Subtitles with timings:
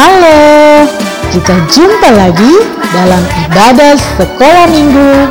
[0.00, 0.88] Halo,
[1.28, 5.28] kita jumpa lagi dalam ibadah sekolah minggu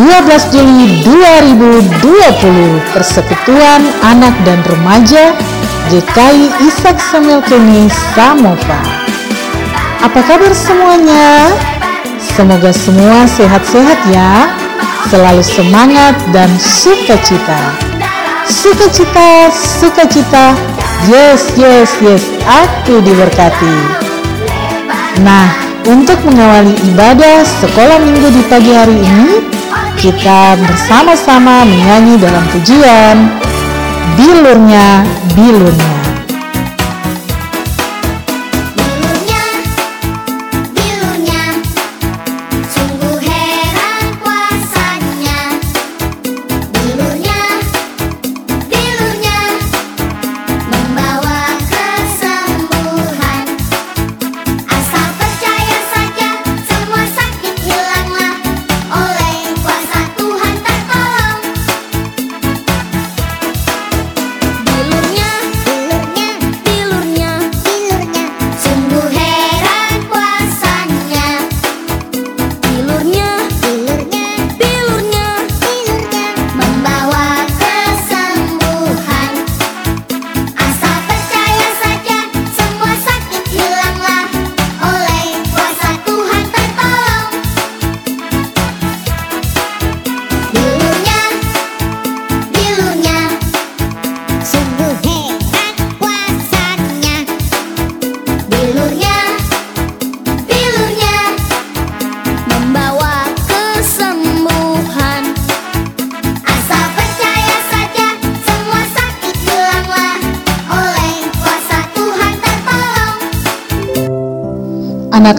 [0.48, 5.36] Juli 2020 Persekutuan Anak dan Remaja
[5.92, 8.80] GKI Ishak Samuel Keni Samova.
[10.08, 11.52] Apa kabar semuanya?
[12.16, 14.56] Semoga semua sehat-sehat ya,
[15.12, 17.76] selalu semangat dan sukacita.
[18.48, 20.56] Sukacita, sukacita,
[21.08, 23.76] yes, yes, yes, aku diberkati.
[25.24, 25.48] Nah,
[25.88, 29.44] untuk mengawali ibadah sekolah minggu di pagi hari ini,
[30.00, 33.16] kita bersama-sama menyanyi dalam pujian
[34.16, 35.04] Bilurnya,
[35.36, 35.99] Bilurnya.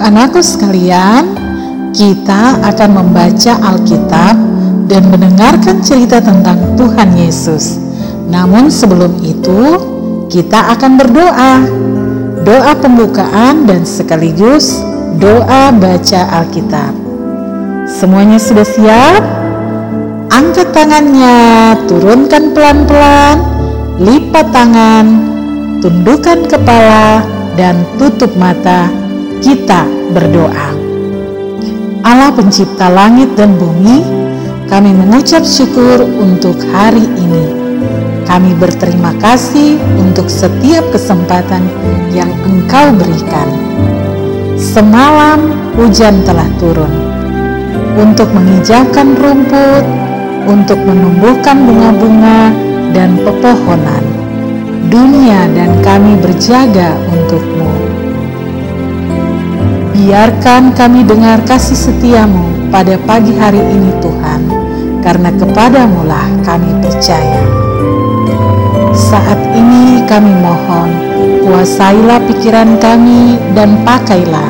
[0.02, 1.38] Anak-anakku sekalian,
[1.94, 4.34] kita akan membaca Alkitab
[4.90, 7.78] dan mendengarkan cerita tentang Tuhan Yesus.
[8.26, 9.62] Namun sebelum itu,
[10.26, 11.54] kita akan berdoa.
[12.42, 14.82] Doa pembukaan dan sekaligus
[15.22, 16.98] doa baca Alkitab.
[17.86, 19.22] Semuanya sudah siap?
[20.34, 23.38] Angkat tangannya, turunkan pelan-pelan,
[24.02, 25.06] lipat tangan,
[25.78, 27.22] tundukkan kepala,
[27.54, 28.90] dan tutup mata.
[29.42, 30.70] Kita berdoa.
[32.06, 34.06] Allah pencipta langit dan bumi,
[34.70, 37.50] kami mengucap syukur untuk hari ini.
[38.30, 41.66] Kami berterima kasih untuk setiap kesempatan
[42.14, 43.50] yang Engkau berikan.
[44.62, 46.94] Semalam hujan telah turun
[47.98, 49.86] untuk menghijaukan rumput,
[50.46, 52.54] untuk menumbuhkan bunga-bunga
[52.94, 54.06] dan pepohonan.
[54.94, 57.81] Dunia dan kami berjaga untukmu.
[60.02, 64.42] Biarkan kami dengar kasih setiamu pada pagi hari ini Tuhan,
[65.06, 67.46] karena kepadamu lah kami percaya.
[68.98, 70.90] Saat ini kami mohon,
[71.46, 74.50] kuasailah pikiran kami dan pakailah.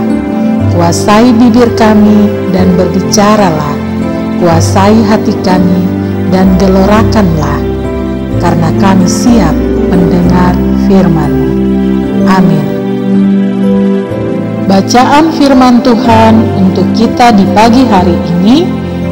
[0.72, 3.76] Kuasai bibir kami dan berbicaralah.
[4.40, 5.84] Kuasai hati kami
[6.32, 7.60] dan gelorakanlah,
[8.40, 9.54] karena kami siap
[9.92, 10.56] mendengar
[10.88, 11.52] firman-Mu.
[12.40, 12.81] Amin.
[14.72, 18.64] Bacaan firman Tuhan untuk kita di pagi hari ini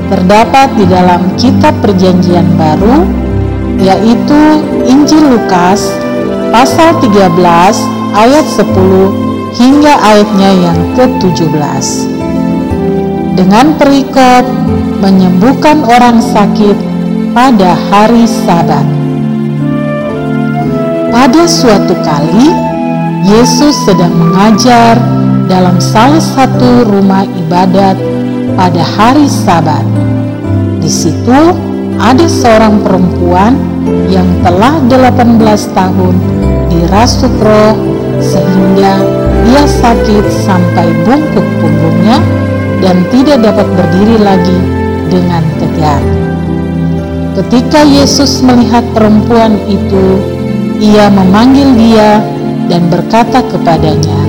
[0.08, 3.04] terdapat di dalam kitab perjanjian baru
[3.76, 5.84] yaitu Injil Lukas
[6.56, 7.36] pasal 13
[8.16, 11.52] ayat 10 hingga ayatnya yang ke-17.
[13.36, 14.48] Dengan perikop
[15.04, 16.80] menyembuhkan orang sakit
[17.36, 18.88] pada hari Sabat.
[21.12, 22.48] Pada suatu kali
[23.28, 25.19] Yesus sedang mengajar
[25.50, 27.98] dalam salah satu rumah ibadat
[28.54, 29.82] pada hari Sabat.
[30.78, 31.58] Di situ
[31.98, 33.58] ada seorang perempuan
[34.14, 35.42] yang telah 18
[35.74, 36.16] tahun
[36.70, 37.74] dirasuk roh
[38.22, 38.94] sehingga
[39.50, 42.22] ia sakit sampai bungkuk punggungnya
[42.86, 44.60] dan tidak dapat berdiri lagi
[45.10, 46.04] dengan tegak.
[47.42, 50.22] Ketika Yesus melihat perempuan itu,
[50.78, 52.22] ia memanggil dia
[52.70, 54.29] dan berkata kepadanya,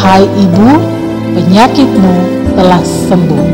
[0.00, 0.80] "Hai ibu,
[1.36, 2.14] penyakitmu
[2.56, 3.46] telah sembuh."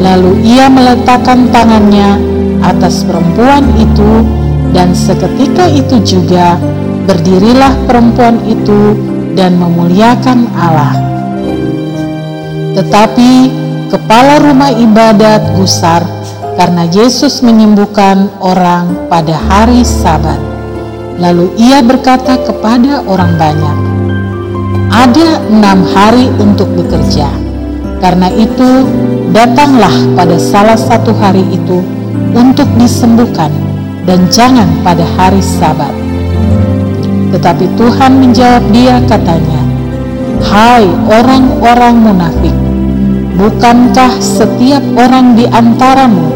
[0.00, 2.20] Lalu ia meletakkan tangannya
[2.60, 4.24] atas perempuan itu,
[4.76, 6.60] dan seketika itu juga
[7.08, 8.96] berdirilah perempuan itu
[9.32, 10.94] dan memuliakan Allah.
[12.76, 13.30] Tetapi
[13.90, 16.06] kepala rumah ibadat gusar
[16.54, 20.38] karena Yesus menyembuhkan orang pada hari Sabat.
[21.20, 23.78] Lalu ia berkata kepada orang banyak,
[24.90, 27.30] ada enam hari untuk bekerja.
[28.02, 28.84] Karena itu,
[29.30, 31.78] datanglah pada salah satu hari itu
[32.34, 33.54] untuk disembuhkan,
[34.02, 35.94] dan jangan pada hari Sabat.
[37.30, 39.62] Tetapi Tuhan menjawab dia, katanya,
[40.42, 42.56] "Hai orang-orang munafik,
[43.38, 46.34] bukankah setiap orang di antaramu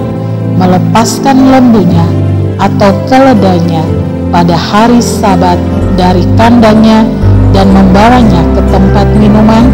[0.55, 2.07] melepaskan lembunya
[2.63, 3.83] atau keledainya
[4.31, 5.59] pada hari Sabat
[5.99, 7.03] dari kandangnya
[7.55, 9.71] dan membawanya ke tempat minuman?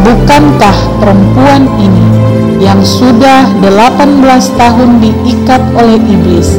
[0.00, 2.06] Bukankah perempuan ini
[2.64, 4.24] yang sudah 18
[4.56, 6.56] tahun diikat oleh iblis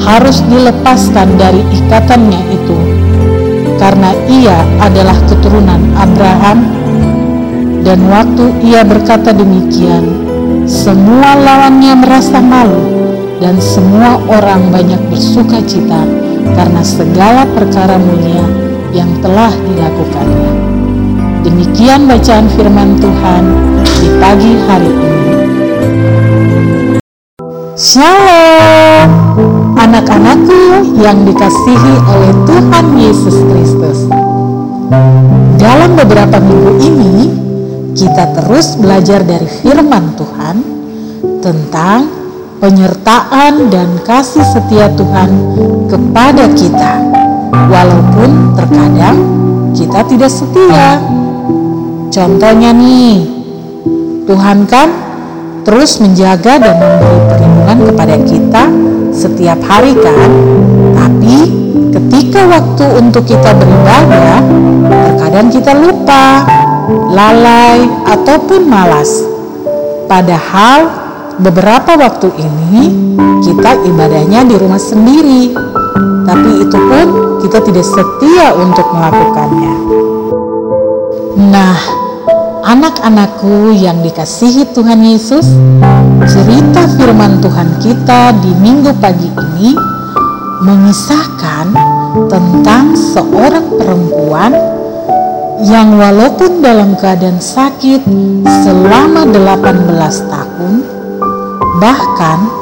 [0.00, 2.78] harus dilepaskan dari ikatannya itu
[3.76, 6.64] karena ia adalah keturunan Abraham
[7.84, 10.24] dan waktu ia berkata demikian
[10.64, 12.82] semua lawannya merasa malu
[13.42, 16.06] dan semua orang banyak bersuka cita
[16.54, 20.52] karena segala perkara mulia yang telah dilakukannya.
[21.42, 23.44] Demikian bacaan firman Tuhan
[23.82, 25.20] di pagi hari ini.
[27.72, 29.10] Shalom,
[29.74, 33.98] anak-anakku yang dikasihi oleh Tuhan Yesus Kristus.
[35.56, 37.16] Dalam beberapa minggu ini,
[37.96, 40.56] kita terus belajar dari firman Tuhan
[41.42, 42.06] tentang
[42.62, 45.30] penyertaan dan kasih setia Tuhan
[45.90, 46.92] kepada kita,
[47.68, 49.16] walaupun terkadang
[49.72, 51.00] kita tidak setia.
[52.12, 53.24] Contohnya nih,
[54.28, 54.88] Tuhan kan
[55.64, 58.64] terus menjaga dan memberi perlindungan kepada kita
[59.12, 60.30] setiap hari kan?
[60.92, 61.36] Tapi
[61.92, 64.40] ketika waktu untuk kita beribadah,
[65.08, 66.44] terkadang kita lupa,
[67.08, 69.24] lalai, ataupun malas.
[70.04, 70.88] Padahal
[71.40, 72.84] beberapa waktu ini
[73.40, 75.56] kita ibadahnya di rumah sendiri.
[76.22, 77.06] Tapi itu pun
[77.42, 79.74] kita tidak setia untuk melakukannya.
[81.50, 81.78] Nah,
[82.62, 85.44] anak-anakku yang dikasihi Tuhan Yesus,
[86.30, 89.74] cerita firman Tuhan kita di minggu pagi ini
[90.62, 91.74] mengisahkan
[92.30, 94.54] tentang seorang perempuan
[95.66, 98.06] yang walaupun dalam keadaan sakit
[98.62, 100.74] selama 18 tahun,
[101.82, 102.61] bahkan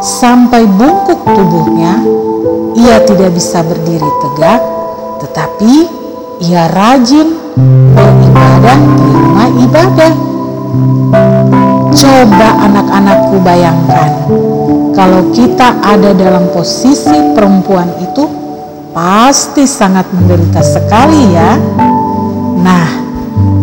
[0.00, 2.00] sampai bungkuk tubuhnya,
[2.76, 4.60] ia tidak bisa berdiri tegak,
[5.20, 5.72] tetapi
[6.40, 7.36] ia rajin
[7.92, 10.12] beribadah di ibadah.
[11.90, 14.10] Coba anak-anakku bayangkan,
[14.96, 18.24] kalau kita ada dalam posisi perempuan itu,
[18.96, 21.58] pasti sangat menderita sekali ya.
[22.62, 22.88] Nah,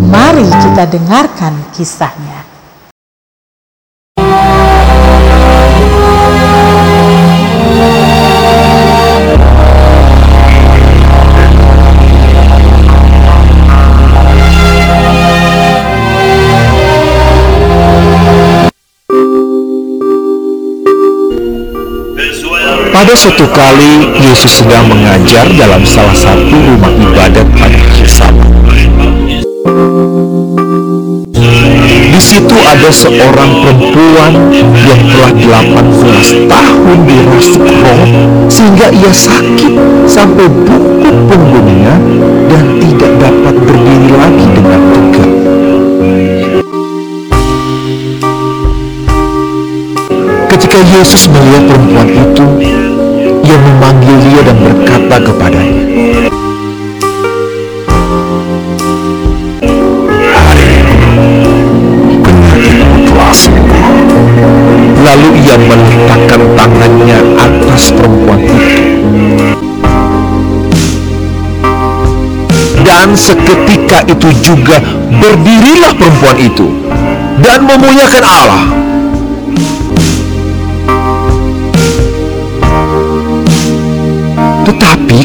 [0.06, 2.57] mari kita dengarkan kisahnya.
[22.98, 28.50] Pada suatu kali, Yesus sedang mengajar dalam salah satu rumah ibadat pada hari Sabat.
[32.10, 38.02] Di situ ada seorang perempuan yang telah 18 tahun dirasuk roh
[38.50, 39.74] sehingga ia sakit
[40.10, 42.02] sampai bungkuk punggungnya
[42.50, 45.32] dan tidak dapat berdiri lagi dengan tegak.
[50.50, 52.46] Ketika Yesus melihat perempuan itu,
[53.48, 55.84] ia memanggil dia dan berkata kepadanya.
[65.08, 68.84] Lalu ia meletakkan tangannya atas perempuan itu.
[72.84, 76.68] Dan seketika itu juga berdirilah perempuan itu
[77.40, 78.87] dan memuliakan Allah.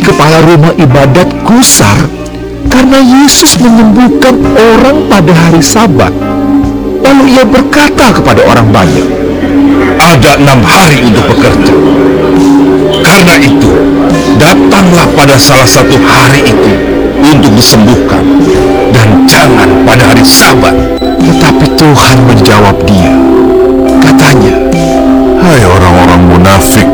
[0.02, 1.98] Kepala rumah ibadat gusar
[2.66, 6.10] karena Yesus menyembuhkan orang pada hari sabat.
[7.02, 9.08] Lalu ia berkata kepada orang banyak,
[10.02, 11.74] Ada enam hari untuk bekerja.
[13.02, 13.70] Karena itu,
[14.38, 16.72] datanglah pada salah satu hari itu
[17.22, 18.24] untuk disembuhkan.
[18.90, 20.74] Dan jangan pada hari sabat.
[21.22, 23.14] Tetapi Tuhan menjawab dia.
[24.02, 24.54] Katanya,
[25.42, 26.88] Hai orang-orang munafik,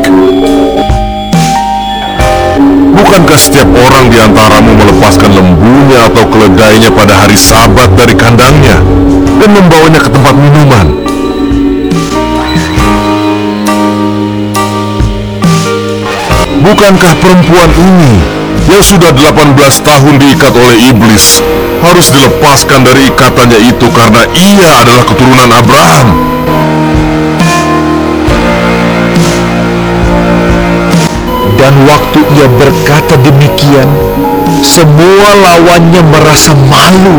[3.09, 8.85] Bukankah setiap orang di antaramu melepaskan lembunya atau keledainya pada hari sabat dari kandangnya
[9.41, 10.87] dan membawanya ke tempat minuman?
[16.61, 18.13] Bukankah perempuan ini
[18.69, 21.41] yang sudah 18 tahun diikat oleh iblis
[21.81, 26.07] harus dilepaskan dari ikatannya itu karena ia adalah keturunan Abraham.
[31.59, 33.89] Dan waktu ia berkata demikian,
[34.61, 37.17] semua lawannya merasa malu.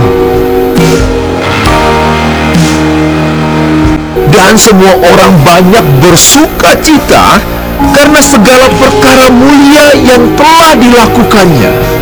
[4.31, 7.43] Dan semua orang banyak bersuka cita
[7.93, 12.00] karena segala perkara mulia yang telah dilakukannya.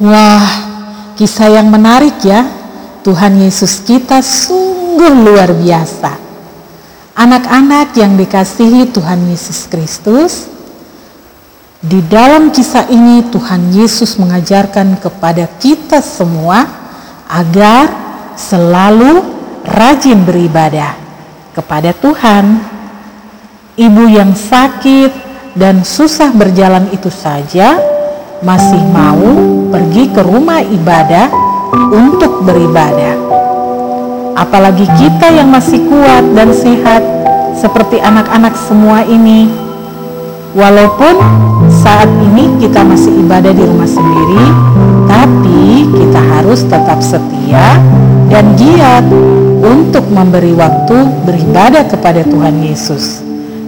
[0.00, 0.48] Wah,
[1.12, 2.48] kisah yang menarik ya.
[3.04, 6.16] Tuhan Yesus kita sungguh luar biasa.
[7.12, 10.48] Anak-anak yang dikasihi Tuhan Yesus Kristus,
[11.84, 16.64] di dalam kisah ini Tuhan Yesus mengajarkan kepada kita semua
[17.28, 17.92] agar
[18.40, 19.20] selalu
[19.68, 20.96] rajin beribadah
[21.52, 22.56] kepada Tuhan.
[23.76, 25.12] Ibu yang sakit
[25.60, 27.99] dan susah berjalan itu saja
[28.40, 29.20] masih mau
[29.68, 31.28] pergi ke rumah ibadah
[31.92, 33.16] untuk beribadah.
[34.32, 37.04] Apalagi kita yang masih kuat dan sehat
[37.52, 39.52] seperti anak-anak semua ini.
[40.56, 41.20] Walaupun
[41.68, 44.44] saat ini kita masih ibadah di rumah sendiri,
[45.06, 47.76] tapi kita harus tetap setia
[48.32, 49.04] dan giat
[49.60, 50.96] untuk memberi waktu
[51.28, 53.20] beribadah kepada Tuhan Yesus.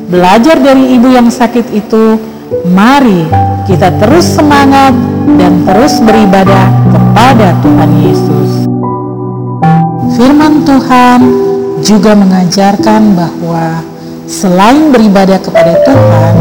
[0.08, 2.18] Belajar dari ibu yang sakit itu,
[2.68, 3.26] mari
[3.66, 4.94] kita terus semangat
[5.38, 8.50] dan terus beribadah kepada Tuhan Yesus.
[10.12, 11.20] Firman Tuhan
[11.82, 13.80] juga mengajarkan bahwa
[14.28, 16.34] selain beribadah kepada Tuhan,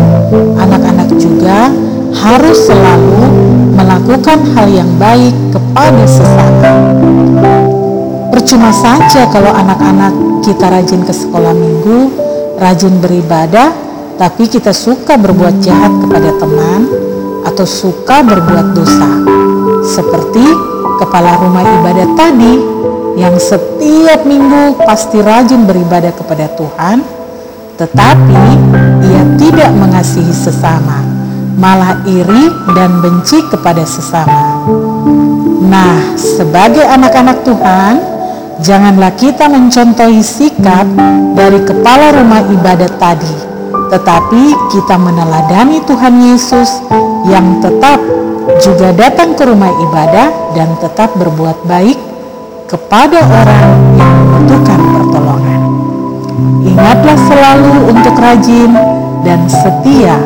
[0.59, 1.71] anak-anak juga
[2.11, 3.21] harus selalu
[3.73, 6.71] melakukan hal yang baik kepada sesama.
[8.31, 10.13] Percuma saja kalau anak-anak
[10.43, 12.11] kita rajin ke sekolah minggu,
[12.59, 13.71] rajin beribadah,
[14.21, 16.85] tapi kita suka berbuat jahat kepada teman
[17.41, 19.09] atau suka berbuat dosa.
[19.81, 20.45] Seperti
[21.01, 22.53] kepala rumah ibadah tadi
[23.17, 27.01] yang setiap minggu pasti rajin beribadah kepada Tuhan,
[27.81, 28.41] tetapi
[29.09, 31.01] ia tidak mengasihi sesama,
[31.57, 34.69] malah iri dan benci kepada sesama.
[35.65, 37.95] Nah, sebagai anak-anak Tuhan,
[38.61, 40.85] janganlah kita mencontohi sikap
[41.33, 43.50] dari kepala rumah ibadat tadi,
[43.91, 46.79] tetapi kita meneladani Tuhan Yesus
[47.27, 47.99] yang tetap
[48.63, 51.99] juga datang ke rumah ibadah dan tetap berbuat baik
[52.71, 53.67] kepada orang
[53.99, 55.61] yang membutuhkan pertolongan.
[56.65, 58.71] Ingatlah selalu untuk rajin
[59.27, 60.17] dan setia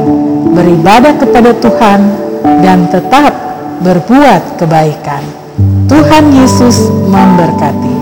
[0.53, 1.99] beribadah kepada Tuhan
[2.63, 3.33] dan tetap
[3.83, 5.23] berbuat kebaikan.
[5.89, 7.97] Tuhan Yesus memberkati.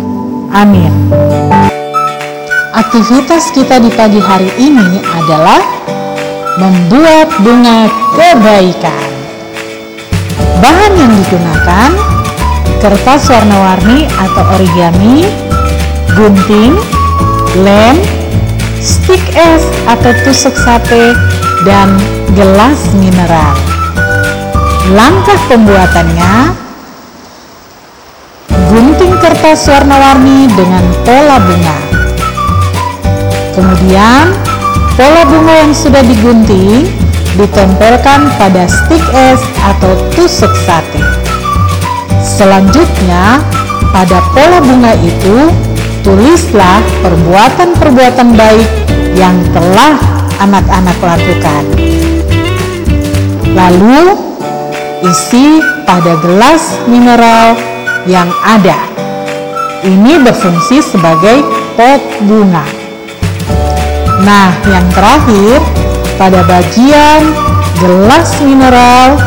[0.53, 0.93] Amin.
[2.83, 5.63] Aktivitas kita di pagi hari ini adalah
[6.59, 9.07] membuat bunga kebaikan.
[10.59, 11.89] Bahan yang digunakan
[12.83, 15.23] kertas warna-warni atau origami,
[16.11, 16.75] gunting,
[17.63, 18.03] lem,
[18.83, 21.15] stick es atau tusuk sate,
[21.63, 21.87] dan
[22.35, 23.55] gelas mineral.
[24.91, 26.51] Langkah pembuatannya
[28.67, 31.92] gunting kertas warna-warni dengan pola bunga.
[33.53, 34.33] Kemudian,
[34.98, 36.89] pola bunga yang sudah digunting
[37.38, 41.01] ditempelkan pada stick es atau tusuk sate.
[42.22, 43.41] Selanjutnya,
[43.93, 45.53] pada pola bunga itu,
[46.01, 48.69] tulislah perbuatan-perbuatan baik
[49.13, 50.01] yang telah
[50.41, 51.63] anak-anak lakukan.
[53.53, 54.17] Lalu,
[55.05, 57.53] isi pada gelas mineral
[58.10, 58.81] yang ada.
[59.86, 61.45] Ini berfungsi sebagai
[61.77, 62.82] pot bunga.
[64.22, 65.58] Nah, yang terakhir,
[66.22, 67.34] pada bagian
[67.82, 69.17] gelas mineral,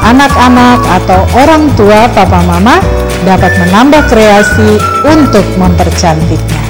[0.00, 2.80] anak-anak atau orang tua papa mama
[3.28, 6.64] dapat menambah kreasi untuk mempercantiknya.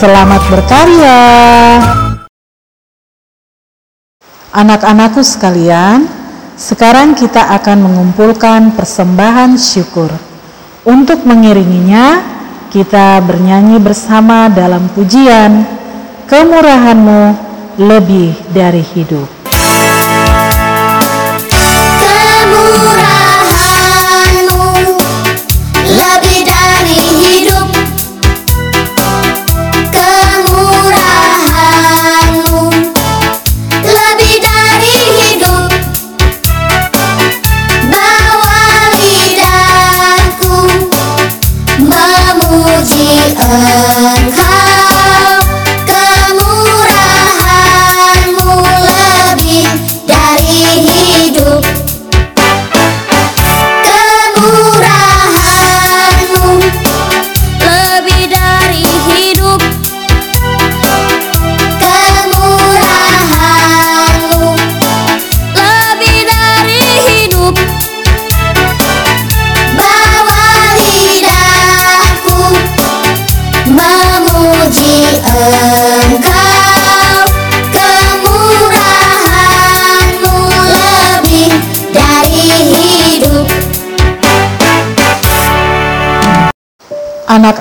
[0.00, 1.20] Selamat berkarya.
[4.54, 6.08] Anak-anakku sekalian,
[6.56, 10.08] sekarang kita akan mengumpulkan persembahan syukur.
[10.88, 12.22] Untuk mengiringinya,
[12.72, 15.83] kita bernyanyi bersama dalam pujian
[16.24, 17.22] Kemurahanmu
[17.76, 19.33] lebih dari hidup.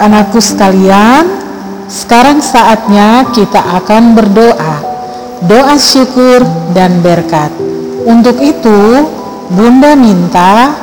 [0.03, 1.23] Anak-anakku sekalian,
[1.87, 4.83] sekarang saatnya kita akan berdoa.
[5.47, 6.43] Doa syukur
[6.75, 7.47] dan berkat.
[8.03, 9.07] Untuk itu,
[9.47, 10.75] Bunda minta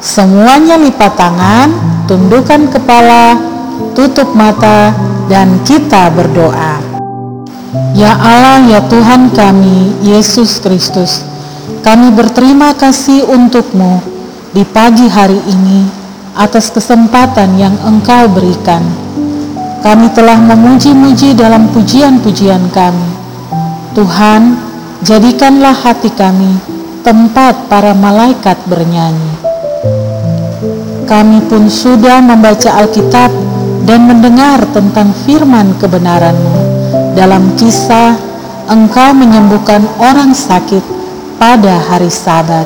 [0.00, 1.68] semuanya lipat tangan,
[2.08, 3.36] tundukkan kepala,
[3.92, 4.96] tutup mata,
[5.28, 6.80] dan kita berdoa.
[7.92, 11.20] Ya Allah, ya Tuhan kami, Yesus Kristus,
[11.84, 14.00] kami berterima kasih untukmu
[14.56, 16.01] di pagi hari ini
[16.32, 18.80] atas kesempatan yang Engkau berikan.
[19.82, 23.08] Kami telah memuji-muji dalam pujian-pujian kami.
[23.92, 24.56] Tuhan,
[25.02, 26.54] jadikanlah hati kami
[27.02, 29.34] tempat para malaikat bernyanyi.
[31.04, 33.28] Kami pun sudah membaca Alkitab
[33.84, 36.56] dan mendengar tentang firman kebenaran-Mu.
[37.18, 38.16] Dalam kisah,
[38.70, 40.80] Engkau menyembuhkan orang sakit
[41.36, 42.64] pada hari Sabat.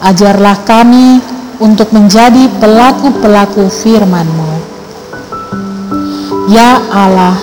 [0.00, 4.52] Ajarlah kami untuk menjadi pelaku-pelaku firman-Mu.
[6.52, 7.36] Ya Allah,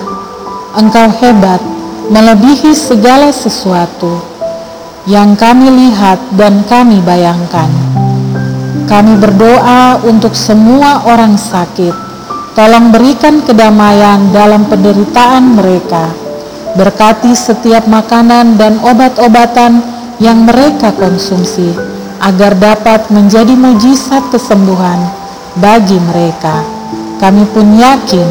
[0.74, 1.62] Engkau hebat
[2.10, 4.22] melebihi segala sesuatu
[5.06, 7.70] yang kami lihat dan kami bayangkan.
[8.88, 11.94] Kami berdoa untuk semua orang sakit.
[12.54, 16.10] Tolong berikan kedamaian dalam penderitaan mereka.
[16.78, 19.82] Berkati setiap makanan dan obat-obatan
[20.22, 21.93] yang mereka konsumsi
[22.24, 25.12] agar dapat menjadi mujizat kesembuhan
[25.60, 26.64] bagi mereka.
[27.20, 28.28] Kami pun yakin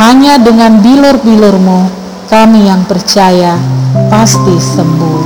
[0.00, 1.92] hanya dengan bilur-bilurmu
[2.32, 3.60] kami yang percaya
[4.08, 5.24] pasti sembuh.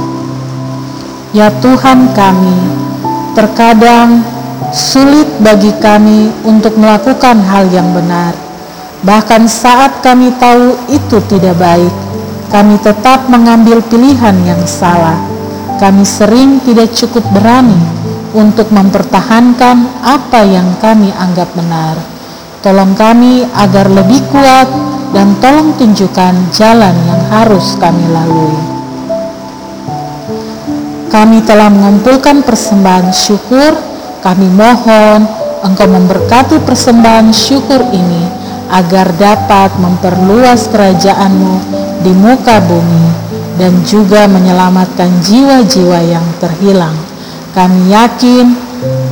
[1.31, 2.59] Ya Tuhan kami,
[3.39, 4.27] terkadang
[4.75, 8.35] sulit bagi kami untuk melakukan hal yang benar.
[9.07, 11.95] Bahkan saat kami tahu itu tidak baik,
[12.51, 15.30] kami tetap mengambil pilihan yang salah
[15.81, 17.81] kami sering tidak cukup berani
[18.37, 21.97] untuk mempertahankan apa yang kami anggap benar.
[22.61, 24.69] Tolong kami agar lebih kuat
[25.17, 28.61] dan tolong tunjukkan jalan yang harus kami lalui.
[31.09, 33.73] Kami telah mengumpulkan persembahan syukur,
[34.21, 35.25] kami mohon
[35.61, 38.25] Engkau memberkati persembahan syukur ini
[38.73, 41.57] agar dapat memperluas kerajaanmu
[42.01, 43.30] di muka bumi
[43.61, 46.97] dan juga menyelamatkan jiwa-jiwa yang terhilang.
[47.53, 48.57] Kami yakin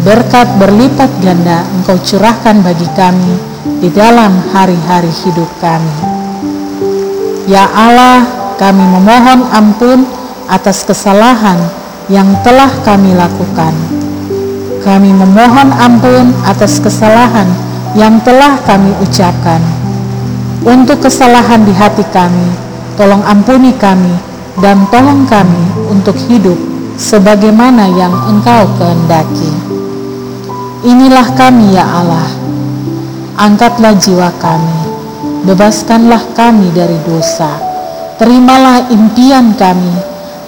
[0.00, 3.36] berkat berlipat ganda Engkau curahkan bagi kami
[3.84, 5.92] di dalam hari-hari hidup kami.
[7.44, 8.24] Ya Allah,
[8.56, 10.08] kami memohon ampun
[10.48, 11.60] atas kesalahan
[12.08, 13.76] yang telah kami lakukan.
[14.80, 17.52] Kami memohon ampun atas kesalahan
[17.92, 19.60] yang telah kami ucapkan.
[20.64, 22.48] Untuk kesalahan di hati kami,
[22.96, 24.27] tolong ampuni kami
[24.58, 26.58] dan tolong kami untuk hidup
[26.98, 29.52] sebagaimana yang Engkau kehendaki.
[30.82, 32.30] Inilah kami ya Allah,
[33.38, 34.78] angkatlah jiwa kami,
[35.46, 37.58] bebaskanlah kami dari dosa,
[38.18, 39.94] terimalah impian kami,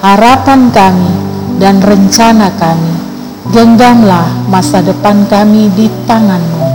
[0.03, 1.11] harapan kami,
[1.59, 2.95] dan rencana kami,
[3.51, 6.67] genggamlah masa depan kami di tanganmu.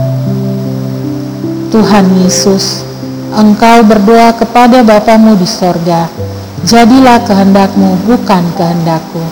[1.73, 2.85] Tuhan Yesus,
[3.33, 6.09] Engkau berdoa kepada Bapamu di sorga,
[6.67, 9.23] Jadilah kehendakmu bukan kehendakku.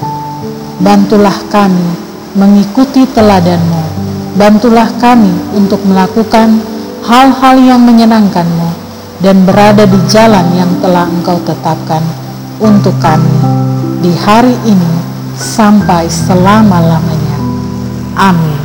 [0.80, 1.84] Bantulah kami
[2.32, 3.84] mengikuti teladanmu.
[4.40, 6.64] Bantulah kami untuk melakukan
[7.04, 8.72] hal-hal yang menyenangkanmu
[9.20, 12.04] dan berada di jalan yang telah engkau tetapkan
[12.64, 13.36] untuk kami
[14.00, 14.96] di hari ini
[15.36, 17.36] sampai selama-lamanya.
[18.16, 18.65] Amin.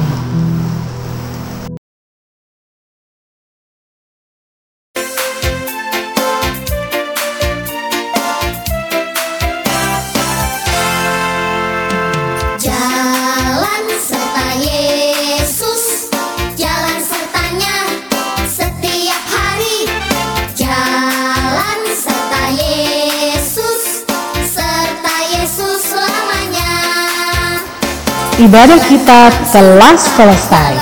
[28.51, 30.75] Ibadah kita telah selesai.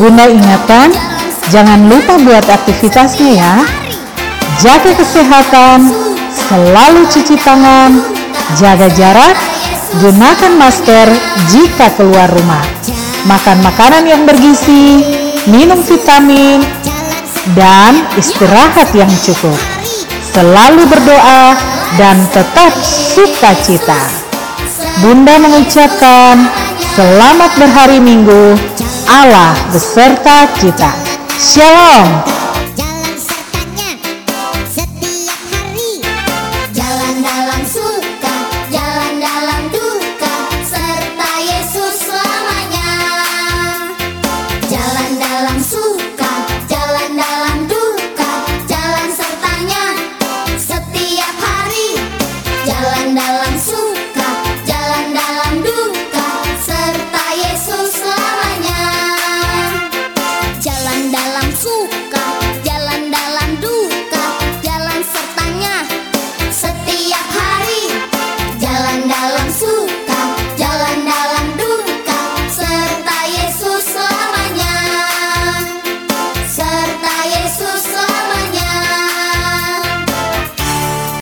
[0.00, 0.88] Bunda ingatkan,
[1.48, 3.54] Jangan lupa buat aktivitasnya ya.
[4.60, 5.88] Jaga kesehatan,
[6.28, 8.04] selalu cuci tangan,
[8.60, 9.32] jaga jarak,
[10.04, 11.08] gunakan masker
[11.48, 12.60] jika keluar rumah.
[13.24, 15.00] Makan makanan yang bergizi,
[15.48, 16.60] minum vitamin,
[17.56, 19.56] dan istirahat yang cukup.
[20.20, 21.56] Selalu berdoa
[21.96, 24.04] dan tetap sukacita.
[25.00, 28.54] Bunda mengucapkan selamat berhari Minggu.
[29.10, 30.90] Allah beserta kita.
[31.38, 32.37] Shalom.